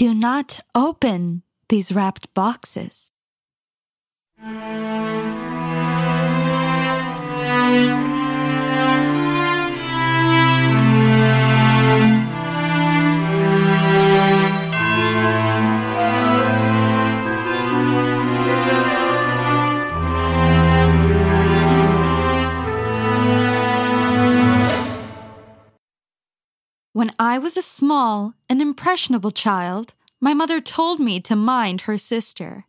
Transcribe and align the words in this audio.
Do 0.00 0.14
not 0.14 0.60
open 0.74 1.42
these 1.68 1.92
wrapped 1.92 2.32
boxes. 2.32 3.10
When 27.00 27.12
I 27.18 27.38
was 27.38 27.56
a 27.56 27.62
small 27.62 28.34
and 28.46 28.60
impressionable 28.60 29.30
child, 29.30 29.94
my 30.20 30.34
mother 30.34 30.60
told 30.60 31.00
me 31.00 31.18
to 31.20 31.34
mind 31.34 31.80
her 31.88 31.96
sister. 31.96 32.66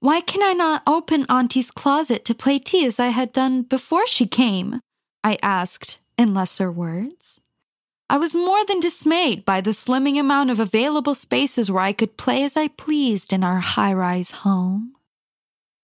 Why 0.00 0.20
can 0.20 0.42
I 0.42 0.52
not 0.52 0.82
open 0.86 1.24
Auntie's 1.30 1.70
closet 1.70 2.26
to 2.26 2.34
play 2.34 2.58
tea 2.58 2.84
as 2.84 3.00
I 3.00 3.06
had 3.06 3.32
done 3.32 3.62
before 3.62 4.06
she 4.06 4.26
came? 4.26 4.78
I 5.24 5.38
asked 5.42 6.00
in 6.18 6.34
lesser 6.34 6.70
words. 6.70 7.40
I 8.10 8.18
was 8.18 8.36
more 8.36 8.62
than 8.66 8.78
dismayed 8.78 9.46
by 9.46 9.62
the 9.62 9.70
slimming 9.70 10.20
amount 10.20 10.50
of 10.50 10.60
available 10.60 11.14
spaces 11.14 11.70
where 11.70 11.82
I 11.82 11.94
could 11.94 12.18
play 12.18 12.44
as 12.44 12.58
I 12.58 12.68
pleased 12.68 13.32
in 13.32 13.42
our 13.42 13.60
high 13.60 13.94
rise 13.94 14.32
home. 14.44 14.96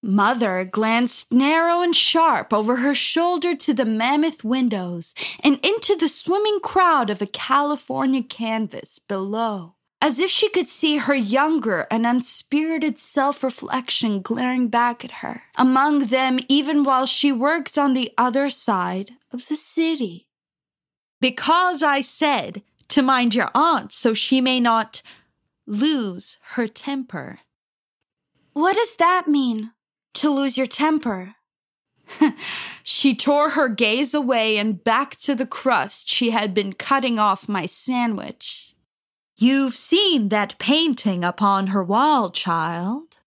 Mother 0.03 0.65
glanced 0.65 1.31
narrow 1.31 1.83
and 1.83 1.95
sharp 1.95 2.55
over 2.55 2.77
her 2.77 2.95
shoulder 2.95 3.55
to 3.57 3.75
the 3.75 3.85
mammoth 3.85 4.43
windows 4.43 5.15
and 5.45 5.59
into 5.65 5.95
the 5.95 6.09
swimming 6.09 6.59
crowd 6.61 7.11
of 7.11 7.21
a 7.21 7.27
California 7.27 8.23
canvas 8.23 8.99
below, 8.99 9.75
as 10.01 10.19
if 10.19 10.31
she 10.31 10.49
could 10.49 10.71
see 10.71 10.97
her 10.97 11.15
younger 11.15 11.87
and 11.91 12.07
unspirited 12.07 12.99
self 12.99 13.43
reflection 13.43 14.23
glaring 14.23 14.69
back 14.69 15.05
at 15.05 15.21
her, 15.21 15.43
among 15.57 16.07
them 16.07 16.39
even 16.49 16.83
while 16.83 17.05
she 17.05 17.30
worked 17.30 17.77
on 17.77 17.93
the 17.93 18.11
other 18.17 18.49
side 18.49 19.13
of 19.30 19.49
the 19.49 19.57
city. 19.57 20.29
Because 21.21 21.83
I 21.83 22.01
said 22.01 22.63
to 22.89 23.02
mind 23.02 23.35
your 23.35 23.51
aunt 23.55 23.93
so 23.93 24.15
she 24.15 24.41
may 24.41 24.61
not 24.61 25.02
lose 25.67 26.39
her 26.52 26.67
temper. 26.67 27.41
What 28.55 28.77
does 28.77 28.96
that 28.96 29.29
mean? 29.29 29.73
To 30.15 30.30
lose 30.30 30.57
your 30.57 30.66
temper. 30.66 31.35
she 32.83 33.15
tore 33.15 33.51
her 33.51 33.69
gaze 33.69 34.15
away 34.15 34.59
and 34.59 34.83
back 34.83 35.17
to 35.17 35.35
the 35.35 35.47
crust 35.47 36.09
she 36.09 36.30
had 36.30 36.52
been 36.52 36.73
cutting 36.73 37.19
off 37.19 37.49
my 37.49 37.67
sandwich. 37.67 38.75
You've 39.39 39.77
seen 39.77 40.29
that 40.29 40.59
painting 40.59 41.25
upon 41.25 41.69
her 41.69 41.83
wall, 41.83 42.30
child. 42.30 43.19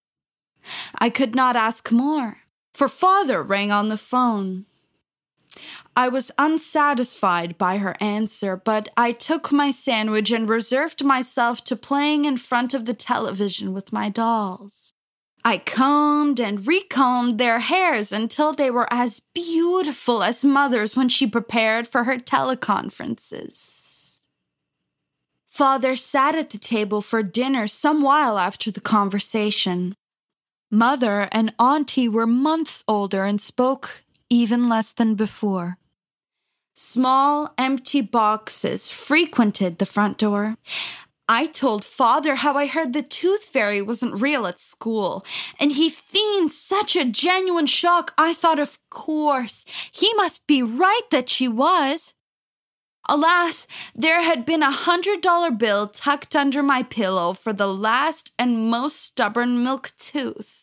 I 0.99 1.09
could 1.09 1.35
not 1.35 1.55
ask 1.55 1.91
more, 1.91 2.37
for 2.73 2.87
father 2.87 3.41
rang 3.41 3.71
on 3.71 3.89
the 3.89 3.97
phone. 3.97 4.65
I 5.95 6.09
was 6.09 6.31
unsatisfied 6.37 7.57
by 7.57 7.77
her 7.77 7.95
answer, 7.99 8.55
but 8.55 8.89
I 8.97 9.11
took 9.11 9.51
my 9.51 9.71
sandwich 9.71 10.31
and 10.31 10.49
reserved 10.49 11.03
myself 11.03 11.63
to 11.65 11.75
playing 11.75 12.25
in 12.25 12.37
front 12.37 12.73
of 12.73 12.85
the 12.85 12.95
television 12.95 13.73
with 13.73 13.93
my 13.93 14.09
dolls. 14.09 14.92
I 15.45 15.57
combed 15.57 16.39
and 16.39 16.65
recombed 16.65 17.37
their 17.37 17.59
hairs 17.59 18.13
until 18.13 18.53
they 18.53 18.71
were 18.71 18.87
as 18.91 19.21
beautiful 19.33 20.23
as 20.23 20.45
mother's 20.45 20.95
when 20.95 21.09
she 21.09 21.27
prepared 21.27 21.87
for 21.87 22.05
her 22.05 22.17
teleconferences. 22.17 24.21
Father 25.49 25.95
sat 25.95 26.33
at 26.33 26.51
the 26.51 26.57
table 26.57 27.01
for 27.01 27.21
dinner 27.21 27.67
some 27.67 28.01
while 28.01 28.39
after 28.39 28.71
the 28.71 28.81
conversation. 28.81 29.95
Mother 30.71 31.27
and 31.31 31.53
Auntie 31.59 32.07
were 32.07 32.25
months 32.25 32.83
older 32.87 33.25
and 33.25 33.39
spoke 33.39 34.03
even 34.29 34.67
less 34.67 34.93
than 34.93 35.13
before. 35.13 35.77
Small, 36.73 37.53
empty 37.55 38.01
boxes 38.01 38.89
frequented 38.89 39.77
the 39.77 39.85
front 39.85 40.17
door. 40.17 40.57
I 41.27 41.45
told 41.45 41.85
father 41.85 42.35
how 42.35 42.55
I 42.55 42.67
heard 42.67 42.91
the 42.91 43.01
tooth 43.01 43.45
fairy 43.45 43.81
wasn't 43.81 44.21
real 44.21 44.45
at 44.45 44.59
school, 44.59 45.25
and 45.59 45.71
he 45.71 45.89
feigned 45.89 46.51
such 46.51 46.95
a 46.95 47.05
genuine 47.05 47.65
shock 47.65 48.13
I 48.17 48.33
thought, 48.33 48.59
of 48.59 48.77
course, 48.89 49.65
he 49.91 50.13
must 50.15 50.47
be 50.47 50.61
right 50.61 51.07
that 51.11 51.29
she 51.29 51.47
was. 51.47 52.13
Alas, 53.07 53.67
there 53.95 54.21
had 54.21 54.45
been 54.45 54.63
a 54.63 54.71
hundred 54.71 55.21
dollar 55.21 55.51
bill 55.51 55.87
tucked 55.87 56.35
under 56.35 56.63
my 56.63 56.83
pillow 56.83 57.33
for 57.33 57.53
the 57.53 57.67
last 57.67 58.33
and 58.37 58.69
most 58.69 59.01
stubborn 59.01 59.63
milk 59.63 59.91
tooth. 59.97 60.61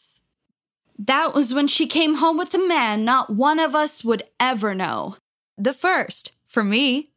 That 0.99 1.35
was 1.35 1.55
when 1.55 1.69
she 1.69 1.87
came 1.87 2.17
home 2.17 2.37
with 2.37 2.53
a 2.53 2.59
man 2.59 3.05
not 3.05 3.31
one 3.31 3.59
of 3.59 3.75
us 3.75 4.05
would 4.05 4.23
ever 4.39 4.75
know. 4.75 5.17
The 5.57 5.73
first, 5.73 6.33
for 6.47 6.63
me. 6.63 7.11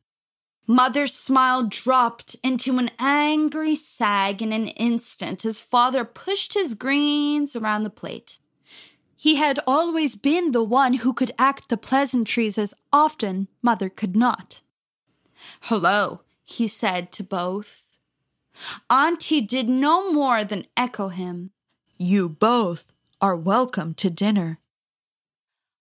Mother's 0.65 1.13
smile 1.13 1.63
dropped 1.63 2.37
into 2.41 2.77
an 2.77 2.89
angry 2.97 3.75
sag 3.75 4.41
in 4.41 4.53
an 4.53 4.67
instant 4.67 5.43
as 5.43 5.59
father 5.59 6.05
pushed 6.05 6.53
his 6.53 6.73
greens 6.73 7.55
around 7.55 7.83
the 7.83 7.89
plate. 7.89 8.39
He 9.15 9.35
had 9.35 9.59
always 9.67 10.15
been 10.15 10.51
the 10.51 10.63
one 10.63 10.95
who 10.95 11.13
could 11.13 11.31
act 11.37 11.69
the 11.69 11.77
pleasantries 11.77 12.57
as 12.57 12.73
often 12.91 13.49
mother 13.61 13.89
could 13.89 14.15
not. 14.15 14.61
Hello, 15.61 16.21
he 16.45 16.67
said 16.67 17.11
to 17.13 17.23
both. 17.23 17.81
Auntie 18.89 19.41
did 19.41 19.67
no 19.67 20.11
more 20.11 20.45
than 20.45 20.65
echo 20.77 21.09
him. 21.09 21.51
You 21.97 22.29
both 22.29 22.93
are 23.19 23.35
welcome 23.35 23.93
to 23.95 24.09
dinner. 24.09 24.59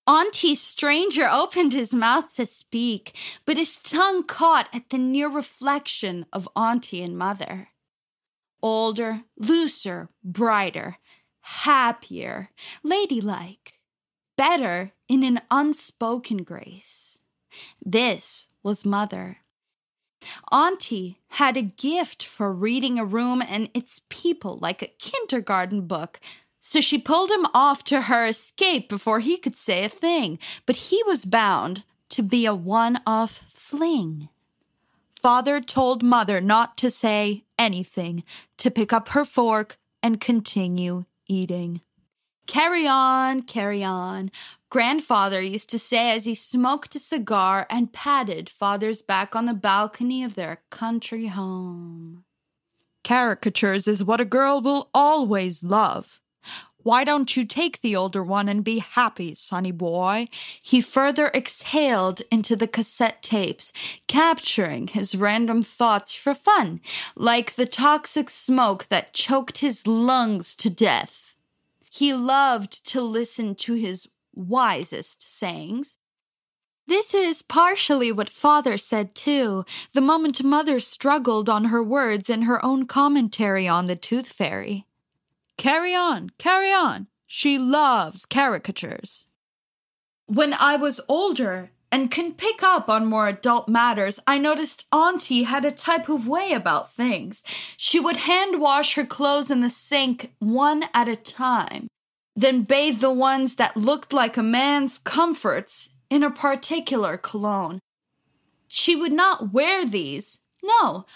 Auntie 0.07 0.57
Stranger 0.57 1.29
opened 1.29 1.73
his 1.73 1.95
mouth 1.95 2.35
to 2.35 2.45
speak, 2.45 3.17
but 3.47 3.57
his 3.57 3.77
tongue 3.77 4.25
caught 4.25 4.69
at 4.73 4.91
the 4.91 4.99
near 4.99 5.29
reflection 5.29 6.27
of 6.33 6.49
Auntie 6.57 7.03
and 7.03 7.17
Mother. 7.17 7.69
Older, 8.61 9.23
looser, 9.37 10.09
brighter, 10.25 10.99
happier, 11.41 12.51
ladylike, 12.83 13.75
better 14.37 14.93
in 15.09 15.23
an 15.23 15.41
unspoken 15.51 16.43
grace. 16.43 17.21
This 17.85 18.49
was 18.63 18.85
Mother. 18.85 19.39
Auntie 20.51 21.19
had 21.29 21.57
a 21.57 21.63
gift 21.63 22.25
for 22.25 22.53
reading 22.53 22.99
a 22.99 23.05
room 23.05 23.43
and 23.43 23.71
its 23.75 24.03
people 24.09 24.59
like 24.61 24.83
a 24.83 24.93
kindergarten 24.99 25.87
book 25.87 26.21
so 26.65 26.81
she 26.81 26.97
pulled 26.97 27.29
him 27.29 27.45
off 27.53 27.83
to 27.83 28.03
her 28.03 28.25
escape 28.25 28.89
before 28.89 29.19
he 29.19 29.37
could 29.37 29.57
say 29.57 29.85
a 29.85 29.89
thing, 29.89 30.39
but 30.65 30.77
he 30.77 31.03
was 31.03 31.25
bound 31.25 31.83
to 32.09 32.23
be 32.23 32.47
a 32.47 32.55
one 32.55 33.01
off 33.05 33.45
fling. 33.53 34.29
Father 35.21 35.61
told 35.61 36.05
mother 36.05 36.41
not 36.41 36.79
to 36.79 36.89
say 36.89 37.43
anything, 37.59 38.23
to 38.59 38.71
pick 38.71 38.93
up 38.93 39.09
her 39.09 39.25
fork 39.25 39.77
and 40.05 40.21
continue 40.21 41.05
eating. 41.27 41.81
Carry 42.47 42.87
on, 42.87 43.43
carry 43.43 43.83
on. 43.83 44.31
Grandfather 44.71 45.41
used 45.41 45.69
to 45.71 45.81
say 45.81 46.13
as 46.13 46.27
he 46.27 46.35
smoked 46.35 46.95
a 46.95 47.01
cigar 47.01 47.67
and 47.71 47.93
patted 47.93 48.49
father's 48.49 49.03
back 49.03 49.35
on 49.35 49.47
the 49.47 49.55
balcony 49.55 50.23
of 50.23 50.37
their 50.37 50.61
country 50.71 51.27
home. 51.27 52.23
Caricatures 53.03 53.89
is 53.89 54.05
what 54.05 54.21
a 54.21 54.25
girl 54.25 54.61
will 54.61 54.91
always 54.95 55.65
love. 55.65 56.21
Why 56.83 57.05
don't 57.05 57.37
you 57.37 57.45
take 57.45 57.81
the 57.81 57.95
older 57.95 58.23
one 58.23 58.49
and 58.49 58.65
be 58.65 58.79
happy, 58.79 59.35
sonny 59.35 59.73
boy? 59.73 60.29
He 60.61 60.81
further 60.81 61.31
exhaled 61.35 62.23
into 62.31 62.57
the 62.57 62.67
cassette 62.67 63.23
tapes, 63.23 63.73
capturing 64.09 64.89
his 64.89 65.15
random 65.15 65.63
thoughts 65.63 66.15
for 66.15 66.35
fun, 66.35 66.81
like 67.15 67.55
the 67.55 67.67
toxic 67.67 68.31
smoke 68.31 68.89
that 68.89 69.13
choked 69.13 69.59
his 69.59 69.87
lungs 69.87 70.57
to 70.57 70.71
death. 70.71 71.35
He 71.91 72.15
loved 72.15 72.87
to 72.89 73.01
listen 73.01 73.55
to 73.57 73.75
his 73.75 74.09
wisest 74.35 75.23
sayings. 75.23 75.99
This 76.87 77.15
is 77.15 77.43
partially 77.43 78.11
what 78.11 78.29
father 78.29 78.77
said 78.77 79.15
too, 79.15 79.65
the 79.93 80.01
moment 80.01 80.43
mother 80.43 80.81
struggled 80.81 81.49
on 81.49 81.67
her 81.67 81.83
words 81.83 82.29
in 82.29 82.43
her 82.43 82.65
own 82.65 82.87
commentary 82.87 83.69
on 83.69 83.87
the 83.87 83.95
tooth 83.95 84.33
fairy. 84.33 84.87
Carry 85.63 85.95
on, 85.95 86.31
carry 86.39 86.73
on. 86.73 87.07
She 87.29 87.57
loves 87.57 88.27
caricatures. 88.27 89.27
When 90.27 90.55
I 90.55 90.75
was 90.75 91.01
older 91.09 91.71
and 91.93 92.11
can 92.11 92.33
pick 92.33 92.65
up 92.65 92.89
on 92.89 93.07
more 93.07 93.29
adult 93.29 93.69
matters, 93.69 94.19
I 94.27 94.39
noticed 94.39 94.87
Auntie 94.91 95.45
had 95.45 95.65
a 95.65 95.71
type 95.71 96.09
of 96.09 96.27
way 96.27 96.51
about 96.51 96.93
things. 96.93 97.45
She 97.77 98.01
would 98.01 98.17
hand 98.17 98.61
wash 98.61 98.95
her 98.95 99.07
clothes 99.07 99.53
in 99.53 99.61
the 99.61 99.71
sink 99.71 100.35
one 100.41 100.87
at 100.93 101.07
a 101.07 101.15
time, 101.15 101.87
then 102.35 102.63
bathe 102.63 102.99
the 102.99 103.13
ones 103.13 103.55
that 103.55 103.77
looked 103.77 104.13
like 104.13 104.37
a 104.37 104.43
man's 104.43 104.99
comforts 104.99 105.91
in 106.11 106.25
a 106.25 106.31
particular 106.33 107.17
cologne. 107.17 107.79
She 108.67 108.97
would 108.97 109.13
not 109.13 109.53
wear 109.53 109.87
these. 109.87 110.39
No, 110.61 111.07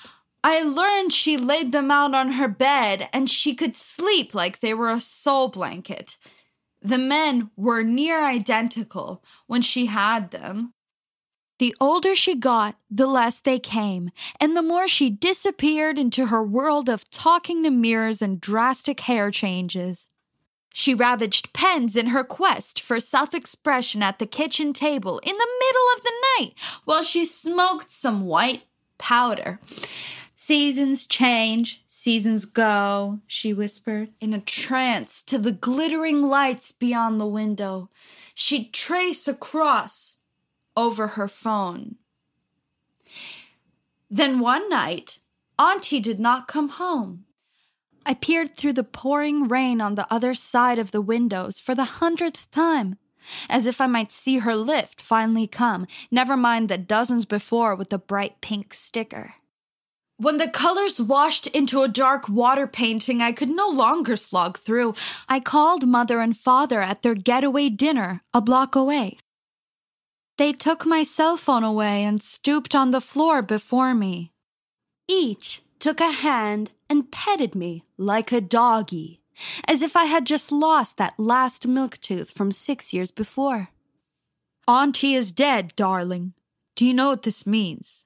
I 0.48 0.62
learned 0.62 1.12
she 1.12 1.36
laid 1.36 1.72
them 1.72 1.90
out 1.90 2.14
on 2.14 2.34
her 2.34 2.46
bed 2.46 3.08
and 3.12 3.28
she 3.28 3.52
could 3.52 3.74
sleep 3.74 4.32
like 4.32 4.60
they 4.60 4.74
were 4.74 4.92
a 4.92 5.00
soul 5.00 5.48
blanket. 5.48 6.18
The 6.80 6.98
men 6.98 7.50
were 7.56 7.82
near 7.82 8.24
identical 8.24 9.24
when 9.48 9.60
she 9.60 9.86
had 9.86 10.30
them. 10.30 10.72
The 11.58 11.74
older 11.80 12.14
she 12.14 12.36
got, 12.36 12.76
the 12.88 13.08
less 13.08 13.40
they 13.40 13.58
came, 13.58 14.12
and 14.40 14.56
the 14.56 14.62
more 14.62 14.86
she 14.86 15.10
disappeared 15.10 15.98
into 15.98 16.26
her 16.26 16.44
world 16.44 16.88
of 16.88 17.10
talking 17.10 17.64
to 17.64 17.70
mirrors 17.70 18.22
and 18.22 18.40
drastic 18.40 19.00
hair 19.00 19.32
changes. 19.32 20.10
She 20.72 20.94
ravaged 20.94 21.54
pens 21.54 21.96
in 21.96 22.08
her 22.08 22.22
quest 22.22 22.80
for 22.80 23.00
self 23.00 23.34
expression 23.34 24.00
at 24.00 24.20
the 24.20 24.26
kitchen 24.26 24.72
table 24.72 25.18
in 25.24 25.34
the 25.34 25.48
middle 25.58 25.86
of 25.96 26.04
the 26.04 26.12
night 26.38 26.54
while 26.84 27.02
she 27.02 27.24
smoked 27.24 27.90
some 27.90 28.26
white 28.26 28.62
powder. 28.96 29.58
Seasons 30.48 31.08
change, 31.08 31.82
seasons 31.88 32.44
go, 32.44 33.18
she 33.26 33.52
whispered 33.52 34.10
in 34.20 34.32
a 34.32 34.40
trance 34.40 35.20
to 35.24 35.38
the 35.38 35.50
glittering 35.50 36.22
lights 36.22 36.70
beyond 36.70 37.20
the 37.20 37.26
window. 37.26 37.90
She'd 38.32 38.72
trace 38.72 39.26
a 39.26 39.34
cross 39.34 40.18
over 40.76 41.08
her 41.08 41.26
phone. 41.26 41.96
Then 44.08 44.38
one 44.38 44.70
night, 44.70 45.18
Auntie 45.58 45.98
did 45.98 46.20
not 46.20 46.46
come 46.46 46.68
home. 46.68 47.24
I 48.06 48.14
peered 48.14 48.56
through 48.56 48.74
the 48.74 48.84
pouring 48.84 49.48
rain 49.48 49.80
on 49.80 49.96
the 49.96 50.06
other 50.14 50.32
side 50.32 50.78
of 50.78 50.92
the 50.92 51.00
windows 51.00 51.58
for 51.58 51.74
the 51.74 51.98
hundredth 51.98 52.52
time, 52.52 52.98
as 53.48 53.66
if 53.66 53.80
I 53.80 53.88
might 53.88 54.12
see 54.12 54.38
her 54.38 54.52
Lyft 54.52 55.00
finally 55.00 55.48
come, 55.48 55.88
never 56.08 56.36
mind 56.36 56.68
the 56.68 56.78
dozens 56.78 57.24
before 57.24 57.74
with 57.74 57.90
the 57.90 57.98
bright 57.98 58.40
pink 58.40 58.74
sticker. 58.74 59.34
When 60.18 60.38
the 60.38 60.48
colors 60.48 60.98
washed 60.98 61.46
into 61.48 61.82
a 61.82 61.88
dark 61.88 62.26
water 62.26 62.66
painting 62.66 63.20
I 63.20 63.32
could 63.32 63.50
no 63.50 63.68
longer 63.68 64.16
slog 64.16 64.58
through, 64.58 64.94
I 65.28 65.40
called 65.40 65.86
mother 65.86 66.20
and 66.20 66.34
father 66.34 66.80
at 66.80 67.02
their 67.02 67.14
getaway 67.14 67.68
dinner 67.68 68.22
a 68.32 68.40
block 68.40 68.74
away. 68.74 69.18
They 70.38 70.54
took 70.54 70.86
my 70.86 71.02
cell 71.02 71.36
phone 71.36 71.64
away 71.64 72.02
and 72.02 72.22
stooped 72.22 72.74
on 72.74 72.92
the 72.92 73.00
floor 73.02 73.42
before 73.42 73.94
me. 73.94 74.32
Each 75.06 75.60
took 75.80 76.00
a 76.00 76.10
hand 76.10 76.70
and 76.88 77.12
petted 77.12 77.54
me 77.54 77.84
like 77.98 78.32
a 78.32 78.40
doggy, 78.40 79.20
as 79.68 79.82
if 79.82 79.96
I 79.96 80.04
had 80.04 80.24
just 80.24 80.50
lost 80.50 80.96
that 80.96 81.18
last 81.18 81.66
milk 81.66 82.00
tooth 82.00 82.30
from 82.30 82.52
six 82.52 82.94
years 82.94 83.10
before. 83.10 83.68
Auntie 84.66 85.14
is 85.14 85.30
dead, 85.30 85.74
darling. 85.76 86.32
Do 86.74 86.86
you 86.86 86.94
know 86.94 87.10
what 87.10 87.22
this 87.22 87.46
means? 87.46 88.05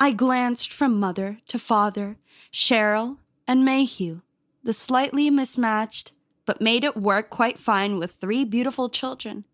I 0.00 0.12
glanced 0.12 0.72
from 0.72 0.98
mother 0.98 1.38
to 1.48 1.58
father, 1.58 2.16
Cheryl, 2.52 3.18
and 3.46 3.64
Mayhew, 3.64 4.20
the 4.62 4.72
slightly 4.72 5.30
mismatched, 5.30 6.12
but 6.46 6.60
made 6.60 6.84
it 6.84 6.96
work 6.96 7.30
quite 7.30 7.58
fine 7.58 7.98
with 7.98 8.12
three 8.12 8.44
beautiful 8.44 8.88
children, 8.88 9.44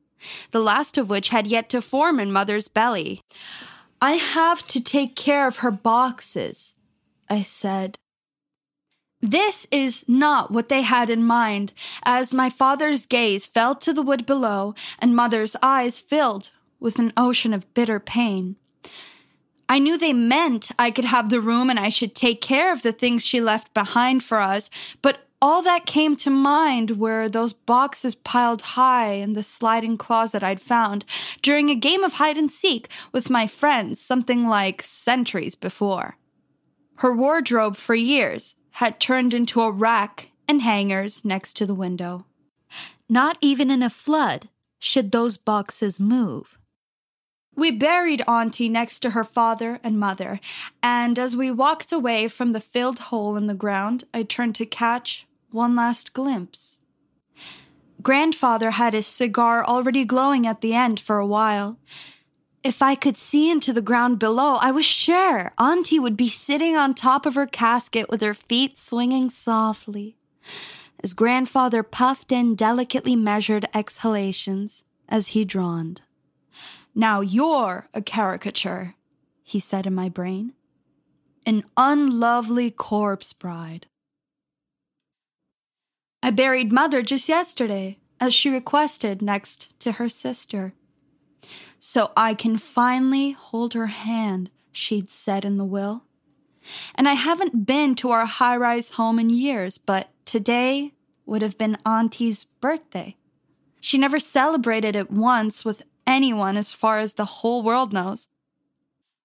the 0.51 0.61
last 0.61 0.99
of 0.99 1.11
which 1.11 1.29
had 1.29 1.47
yet 1.47 1.69
to 1.71 1.83
form 1.83 2.19
in 2.19 2.33
mother's 2.33 2.69
belly. 2.69 3.23
I 4.01 4.13
have 4.13 4.67
to 4.69 4.83
take 4.83 5.15
care 5.15 5.47
of 5.47 5.59
her 5.59 5.71
boxes, 5.71 6.75
I 7.29 7.43
said. 7.43 7.99
This 9.21 9.67
is 9.71 10.05
not 10.09 10.51
what 10.51 10.71
they 10.71 10.81
had 10.83 11.11
in 11.11 11.23
mind, 11.23 11.75
as 12.05 12.33
my 12.33 12.49
father's 12.49 13.05
gaze 13.05 13.47
fell 13.47 13.75
to 13.75 13.93
the 13.93 14.03
wood 14.03 14.25
below 14.25 14.75
and 14.99 15.15
mother's 15.15 15.55
eyes 15.63 16.01
filled 16.01 16.51
with 16.79 16.99
an 16.99 17.13
ocean 17.17 17.53
of 17.53 17.73
bitter 17.75 18.01
pain. 18.01 18.57
I 19.71 19.79
knew 19.79 19.97
they 19.97 20.13
meant 20.13 20.73
I 20.81 20.91
could 20.91 21.05
have 21.05 21.31
the 21.31 21.41
room 21.41 21.71
and 21.71 21.79
I 21.79 21.91
should 21.91 22.17
take 22.17 22.41
care 22.41 22.73
of 22.73 22.83
the 22.83 22.91
things 22.91 23.25
she 23.25 23.41
left 23.41 23.73
behind 23.73 24.25
for 24.25 24.41
us, 24.41 24.69
but 25.01 25.29
all 25.41 25.63
that 25.63 25.87
came 25.87 26.17
to 26.17 26.29
mind 26.29 26.99
were 26.99 27.29
those 27.29 27.53
boxes 27.53 28.17
piled 28.17 28.63
high 28.63 29.13
in 29.13 29.35
the 29.35 29.45
sliding 29.45 29.97
closet 29.97 30.43
I'd 30.43 30.61
found 30.61 31.05
during 31.41 31.71
a 31.71 31.77
game 31.77 32.03
of 32.03 32.15
hide 32.15 32.37
and 32.37 32.51
seek 32.51 32.89
with 33.13 33.31
my 33.31 33.47
friends 33.47 34.01
something 34.01 34.49
like 34.49 34.83
centuries 34.83 35.55
before. 35.55 36.17
Her 36.97 37.15
wardrobe 37.15 37.77
for 37.77 37.95
years 37.95 38.57
had 38.73 38.99
turned 38.99 39.33
into 39.33 39.63
a 39.63 39.71
rack 39.71 40.31
and 40.49 40.63
hangers 40.63 41.25
next 41.25 41.55
to 41.59 41.65
the 41.65 41.77
window. 41.77 42.27
Not 43.09 43.39
even 43.41 43.71
in 43.71 43.85
a 43.85 43.89
flood 43.89 44.49
should 44.81 45.13
those 45.13 45.37
boxes 45.37 46.01
move. 46.01 46.59
We 47.61 47.71
buried 47.71 48.23
Auntie 48.27 48.71
next 48.71 49.01
to 49.01 49.11
her 49.11 49.23
father 49.23 49.81
and 49.85 50.01
mother, 50.01 50.41
and 50.83 51.19
as 51.19 51.37
we 51.37 51.51
walked 51.51 51.93
away 51.93 52.27
from 52.27 52.53
the 52.53 52.59
filled 52.59 52.99
hole 52.99 53.37
in 53.37 53.49
the 53.49 53.55
ground, 53.55 54.05
I 54.15 54.23
turned 54.23 54.55
to 54.55 54.65
catch 54.65 55.27
one 55.51 55.77
last 55.77 56.15
glimpse. 56.15 56.79
Grandfather 58.01 58.71
had 58.71 58.95
his 58.95 59.07
cigar 59.07 59.63
already 59.63 60.07
glowing 60.07 60.47
at 60.47 60.63
the 60.63 60.73
end 60.73 60.99
for 61.01 61.19
a 61.19 61.27
while. 61.27 61.77
If 62.65 62.81
I 62.81 62.95
could 62.95 63.19
see 63.19 63.51
into 63.51 63.75
the 63.75 63.83
ground 63.83 64.19
below, 64.19 64.55
I 64.55 64.71
was 64.71 64.87
sure 64.87 65.53
Auntie 65.59 65.99
would 65.99 66.17
be 66.17 66.31
sitting 66.31 66.77
on 66.77 66.95
top 66.95 67.27
of 67.27 67.35
her 67.35 67.47
casket 67.47 68.09
with 68.09 68.23
her 68.23 68.33
feet 68.33 68.79
swinging 68.79 69.29
softly, 69.29 70.17
as 71.05 71.13
grandfather 71.13 71.83
puffed 71.83 72.33
in 72.33 72.55
delicately 72.55 73.17
measured 73.17 73.69
exhalations 73.75 74.87
as 75.11 75.29
he 75.29 75.45
droned. 75.45 76.01
Now 76.95 77.21
you're 77.21 77.89
a 77.95 78.03
caricature, 78.03 78.95
he 79.43 79.61
said 79.61 79.87
in 79.87 79.95
my 79.95 80.09
brain. 80.09 80.55
An 81.47 81.65
unlovely 81.77 82.71
corpse 82.71 83.33
bride. 83.33 83.87
I 86.23 86.31
buried 86.31 86.73
mother 86.73 87.03
just 87.03 87.29
yesterday, 87.29 87.99
as 88.21 88.35
she 88.35 88.51
requested 88.51 89.23
next 89.23 89.79
to 89.81 89.93
her 89.93 90.09
sister. 90.09 90.75
So 91.79 92.13
I 92.17 92.35
can 92.35 92.59
finally 92.59 93.31
hold 93.31 93.73
her 93.73 93.87
hand, 93.87 94.51
she'd 94.71 95.09
said 95.09 95.47
in 95.47 95.57
the 95.57 95.65
will. 95.65 96.05
And 96.95 97.09
I 97.09 97.15
haven't 97.15 97.65
been 97.67 97.95
to 97.97 98.11
our 98.11 98.27
high 98.27 98.57
rise 98.57 98.91
home 98.91 99.19
in 99.19 99.31
years, 99.31 99.79
but 99.79 100.11
today 100.27 100.93
would 101.25 101.41
have 101.41 101.57
been 101.57 101.79
Auntie's 101.87 102.45
birthday. 102.45 103.17
She 103.81 103.97
never 103.97 104.21
celebrated 104.21 104.95
it 104.95 105.11
once 105.11 105.65
with 105.65 105.83
anyone 106.11 106.57
as 106.57 106.73
far 106.73 106.99
as 106.99 107.15
the 107.15 107.25
whole 107.25 107.63
world 107.63 107.93
knows. 107.93 108.29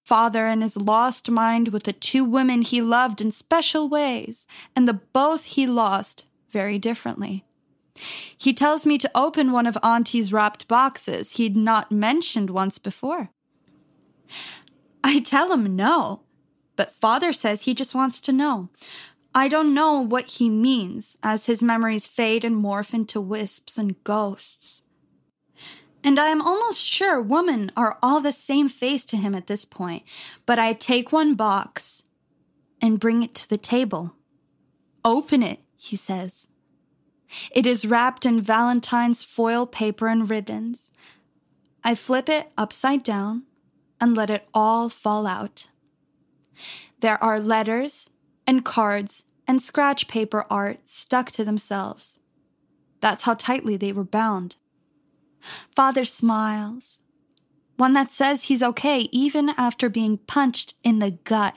Father 0.04 0.48
in 0.48 0.62
his 0.62 0.78
lost 0.78 1.30
mind 1.32 1.70
with 1.70 1.84
the 1.84 1.94
two 1.94 2.24
women 2.24 2.62
he 2.62 2.80
loved 2.80 3.20
in 3.22 3.32
special 3.32 3.90
ways, 3.90 4.46
and 4.76 4.88
the 4.88 4.94
both 4.94 5.44
he 5.46 5.66
lost 5.66 6.26
very 6.52 6.78
differently. 6.78 7.44
He 8.38 8.54
tells 8.54 8.86
me 8.86 8.98
to 9.00 9.12
open 9.16 9.52
one 9.52 9.66
of 9.66 9.78
Auntie's 9.82 10.32
wrapped 10.32 10.68
boxes 10.68 11.32
he'd 11.32 11.56
not 11.58 11.92
mentioned 11.92 12.50
once 12.52 12.78
before. 12.78 13.30
I 15.04 15.22
tell 15.22 15.52
him 15.52 15.76
no, 15.76 16.22
but 16.76 16.96
father 16.96 17.34
says 17.34 17.64
he 17.64 17.74
just 17.74 17.96
wants 17.96 18.22
to 18.22 18.32
know. 18.32 18.70
I 19.34 19.48
don't 19.48 19.74
know 19.74 20.00
what 20.00 20.26
he 20.26 20.50
means 20.50 21.18
as 21.24 21.48
his 21.48 21.64
memories 21.64 22.06
fade 22.06 22.46
and 22.46 22.56
morph 22.56 22.94
into 22.94 23.20
wisps 23.20 23.78
and 23.78 24.02
ghosts. 24.04 24.84
And 26.06 26.20
I 26.20 26.28
am 26.28 26.40
almost 26.40 26.86
sure 26.86 27.20
women 27.20 27.72
are 27.76 27.98
all 28.04 28.22
the 28.22 28.32
same 28.32 28.70
face 28.70 29.06
to 29.06 29.18
him 29.18 29.34
at 29.34 29.48
this 29.48 29.66
point. 29.66 30.04
But 30.46 30.60
I 30.60 30.74
take 30.74 31.12
one 31.12 31.34
box 31.34 32.04
and 32.80 33.00
bring 33.00 33.24
it 33.24 33.34
to 33.34 33.50
the 33.50 33.58
table. 33.58 34.14
Open 35.04 35.42
it, 35.42 35.62
he 35.76 35.96
says. 35.96 36.48
It 37.50 37.66
is 37.66 37.86
wrapped 37.86 38.24
in 38.24 38.40
Valentine's 38.40 39.24
foil 39.24 39.66
paper 39.66 40.08
and 40.08 40.30
ribbons. 40.30 40.92
I 41.84 41.96
flip 41.96 42.30
it 42.30 42.52
upside 42.56 43.02
down 43.02 43.44
and 44.00 44.16
let 44.16 44.30
it 44.30 44.48
all 44.54 44.90
fall 44.90 45.26
out. 45.26 45.70
There 47.00 47.22
are 47.24 47.40
letters 47.40 48.12
and 48.46 48.64
cards 48.64 49.26
and 49.48 49.60
scratch 49.60 50.08
paper 50.08 50.46
art 50.52 50.88
stuck 50.88 51.32
to 51.32 51.44
themselves. 51.44 52.20
That's 53.02 53.24
how 53.24 53.34
tightly 53.34 53.76
they 53.76 53.92
were 53.92 54.04
bound. 54.04 54.58
Father 55.76 56.06
smiles. 56.06 57.00
One 57.78 57.94
that 57.94 58.12
says 58.12 58.44
he's 58.44 58.64
okay 58.64 59.10
even 59.12 59.50
after 59.58 59.90
being 59.90 60.18
punched 60.18 60.76
in 60.84 61.00
the 61.00 61.12
gut. 61.12 61.56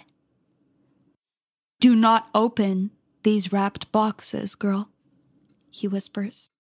Do 1.81 1.95
not 1.95 2.29
open 2.35 2.91
these 3.23 3.53
wrapped 3.53 3.93
boxes, 3.93 4.55
girl, 4.55 4.89
he 5.71 5.87
whispers. 5.87 6.51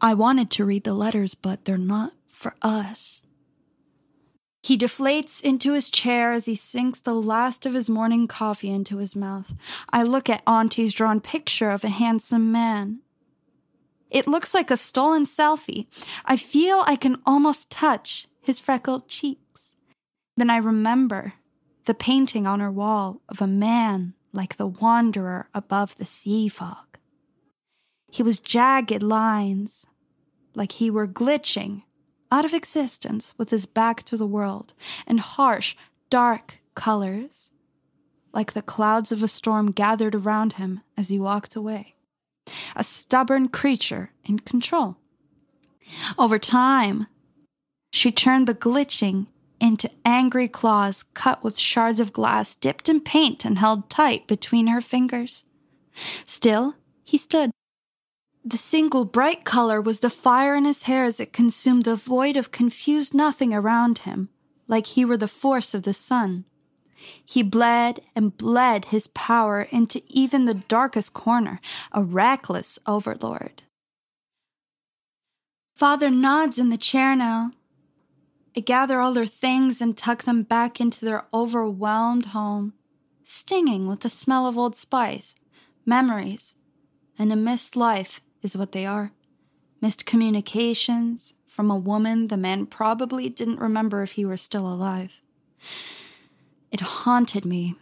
I 0.00 0.14
wanted 0.14 0.50
to 0.52 0.64
read 0.64 0.84
the 0.84 0.94
letters, 0.94 1.34
but 1.34 1.64
they're 1.64 1.76
not 1.76 2.12
for 2.30 2.54
us. 2.62 3.22
He 4.62 4.76
deflates 4.76 5.40
into 5.40 5.72
his 5.72 5.90
chair 5.90 6.32
as 6.32 6.44
he 6.44 6.54
sinks 6.54 7.00
the 7.00 7.14
last 7.14 7.64
of 7.64 7.74
his 7.74 7.88
morning 7.88 8.28
coffee 8.28 8.70
into 8.70 8.98
his 8.98 9.16
mouth. 9.16 9.54
I 9.90 10.02
look 10.02 10.28
at 10.28 10.42
Auntie's 10.46 10.92
drawn 10.92 11.20
picture 11.20 11.70
of 11.70 11.84
a 11.84 11.88
handsome 11.88 12.52
man. 12.52 13.00
It 14.10 14.26
looks 14.26 14.54
like 14.54 14.70
a 14.70 14.76
stolen 14.76 15.26
selfie. 15.26 15.86
I 16.24 16.36
feel 16.36 16.82
I 16.86 16.96
can 16.96 17.20
almost 17.26 17.70
touch 17.70 18.26
his 18.40 18.58
freckled 18.58 19.08
cheeks. 19.08 19.74
Then 20.36 20.50
I 20.50 20.56
remember 20.56 21.34
the 21.84 21.94
painting 21.94 22.46
on 22.46 22.60
her 22.60 22.70
wall 22.70 23.20
of 23.28 23.42
a 23.42 23.46
man 23.46 24.14
like 24.32 24.56
the 24.56 24.66
wanderer 24.66 25.48
above 25.54 25.96
the 25.96 26.04
sea 26.04 26.48
fog. 26.48 26.98
He 28.10 28.22
was 28.22 28.40
jagged 28.40 29.02
lines, 29.02 29.86
like 30.54 30.72
he 30.72 30.90
were 30.90 31.06
glitching 31.06 31.82
out 32.30 32.44
of 32.44 32.54
existence 32.54 33.34
with 33.36 33.50
his 33.50 33.66
back 33.66 34.02
to 34.04 34.16
the 34.16 34.26
world, 34.26 34.74
and 35.06 35.20
harsh, 35.20 35.76
dark 36.10 36.60
colors, 36.74 37.50
like 38.32 38.52
the 38.52 38.62
clouds 38.62 39.10
of 39.12 39.22
a 39.22 39.28
storm 39.28 39.70
gathered 39.70 40.14
around 40.14 40.54
him 40.54 40.80
as 40.96 41.08
he 41.08 41.18
walked 41.18 41.56
away. 41.56 41.94
A 42.76 42.84
stubborn 42.84 43.48
creature 43.48 44.10
in 44.24 44.38
control. 44.40 44.96
Over 46.18 46.38
time, 46.38 47.06
she 47.92 48.10
turned 48.12 48.46
the 48.46 48.54
glitching 48.54 49.26
into 49.60 49.90
angry 50.04 50.48
claws 50.48 51.04
cut 51.14 51.42
with 51.42 51.58
shards 51.58 52.00
of 52.00 52.12
glass 52.12 52.54
dipped 52.54 52.88
in 52.88 53.00
paint 53.00 53.44
and 53.44 53.58
held 53.58 53.90
tight 53.90 54.26
between 54.26 54.68
her 54.68 54.80
fingers. 54.80 55.44
Still, 56.24 56.74
he 57.04 57.18
stood. 57.18 57.50
The 58.44 58.56
single 58.56 59.04
bright 59.04 59.44
color 59.44 59.80
was 59.80 60.00
the 60.00 60.10
fire 60.10 60.54
in 60.54 60.64
his 60.64 60.84
hair 60.84 61.04
as 61.04 61.18
it 61.18 61.32
consumed 61.32 61.84
the 61.84 61.96
void 61.96 62.36
of 62.36 62.52
confused 62.52 63.12
nothing 63.12 63.52
around 63.52 63.98
him, 64.00 64.28
like 64.68 64.86
he 64.86 65.04
were 65.04 65.16
the 65.16 65.28
force 65.28 65.74
of 65.74 65.82
the 65.82 65.94
sun. 65.94 66.44
He 67.24 67.42
bled 67.42 68.00
and 68.14 68.36
bled 68.36 68.86
his 68.86 69.06
power 69.08 69.62
into 69.62 70.02
even 70.08 70.44
the 70.44 70.54
darkest 70.54 71.12
corner, 71.12 71.60
a 71.92 72.02
reckless 72.02 72.78
overlord. 72.86 73.62
Father 75.76 76.10
nods 76.10 76.58
in 76.58 76.70
the 76.70 76.76
chair 76.76 77.14
now, 77.14 77.52
I 78.56 78.60
gather 78.60 79.00
all 79.00 79.12
their 79.12 79.26
things 79.26 79.80
and 79.80 79.96
tuck 79.96 80.24
them 80.24 80.42
back 80.42 80.80
into 80.80 81.04
their 81.04 81.26
overwhelmed 81.32 82.26
home, 82.26 82.72
stinging 83.22 83.86
with 83.86 84.00
the 84.00 84.10
smell 84.10 84.48
of 84.48 84.58
old 84.58 84.74
spice, 84.74 85.36
memories, 85.86 86.56
and 87.16 87.32
a 87.32 87.36
missed 87.36 87.76
life 87.76 88.20
is 88.42 88.56
what 88.56 88.72
they 88.72 88.84
are. 88.84 89.12
Missed 89.80 90.06
communications 90.06 91.34
from 91.46 91.70
a 91.70 91.76
woman 91.76 92.26
the 92.26 92.36
man 92.36 92.66
probably 92.66 93.28
didn't 93.28 93.60
remember 93.60 94.02
if 94.02 94.12
he 94.12 94.24
were 94.24 94.36
still 94.36 94.66
alive. 94.66 95.22
It 96.70 96.80
haunted 96.80 97.44
me. 97.44 97.76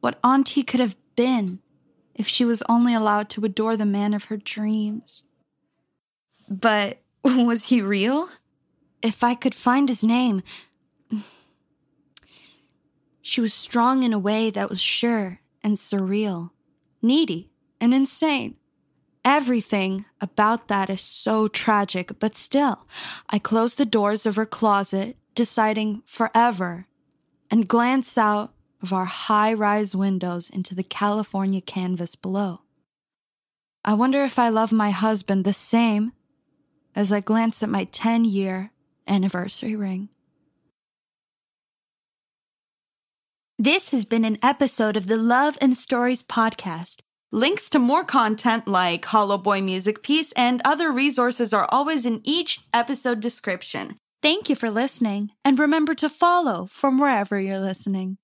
What 0.00 0.18
Auntie 0.22 0.62
could 0.62 0.80
have 0.80 0.96
been 1.16 1.60
if 2.14 2.28
she 2.28 2.44
was 2.44 2.62
only 2.68 2.94
allowed 2.94 3.28
to 3.30 3.44
adore 3.44 3.76
the 3.76 3.86
man 3.86 4.14
of 4.14 4.24
her 4.24 4.36
dreams. 4.36 5.22
But 6.48 6.98
was 7.24 7.64
he 7.64 7.80
real? 7.80 8.28
if 9.04 9.22
I 9.22 9.34
could 9.34 9.54
find 9.54 9.88
his 9.88 10.02
name. 10.02 10.42
She 13.26 13.40
was 13.40 13.54
strong 13.54 14.02
in 14.02 14.12
a 14.12 14.18
way 14.18 14.50
that 14.50 14.68
was 14.68 14.82
sure 14.82 15.40
and 15.62 15.78
surreal, 15.78 16.50
needy 17.00 17.48
and 17.80 17.94
insane. 17.94 18.56
Everything 19.24 20.04
about 20.20 20.68
that 20.68 20.90
is 20.90 21.00
so 21.00 21.48
tragic, 21.48 22.18
but 22.18 22.36
still, 22.36 22.86
I 23.30 23.38
closed 23.38 23.78
the 23.78 23.86
doors 23.86 24.26
of 24.26 24.36
her 24.36 24.44
closet, 24.44 25.16
deciding 25.34 26.02
forever, 26.04 26.86
and 27.54 27.68
glanced 27.68 28.18
out 28.18 28.52
of 28.82 28.92
our 28.92 29.04
high 29.04 29.54
rise 29.54 29.94
windows 29.94 30.50
into 30.50 30.74
the 30.74 30.82
California 30.82 31.60
canvas 31.60 32.16
below. 32.16 32.62
I 33.84 33.94
wonder 33.94 34.24
if 34.24 34.40
I 34.40 34.48
love 34.48 34.72
my 34.72 34.90
husband 34.90 35.44
the 35.44 35.52
same 35.52 36.14
as 36.96 37.12
I 37.12 37.20
glance 37.20 37.62
at 37.62 37.68
my 37.68 37.84
10 37.84 38.24
year 38.24 38.72
anniversary 39.06 39.76
ring. 39.76 40.08
This 43.56 43.90
has 43.90 44.04
been 44.04 44.24
an 44.24 44.38
episode 44.42 44.96
of 44.96 45.06
the 45.06 45.16
Love 45.16 45.56
and 45.60 45.76
Stories 45.76 46.24
podcast. 46.24 47.02
Links 47.30 47.70
to 47.70 47.78
more 47.78 48.02
content 48.02 48.66
like 48.66 49.04
Hollow 49.04 49.38
Boy 49.38 49.62
music 49.62 50.02
piece 50.02 50.32
and 50.32 50.60
other 50.64 50.90
resources 50.90 51.54
are 51.54 51.68
always 51.70 52.04
in 52.04 52.20
each 52.24 52.62
episode 52.72 53.20
description. 53.20 53.98
Thank 54.24 54.48
you 54.48 54.56
for 54.56 54.70
listening, 54.70 55.32
and 55.44 55.58
remember 55.58 55.94
to 55.96 56.08
follow 56.08 56.64
from 56.64 56.98
wherever 56.98 57.38
you're 57.38 57.60
listening. 57.60 58.16